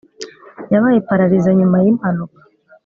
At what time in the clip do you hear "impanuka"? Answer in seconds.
1.93-2.39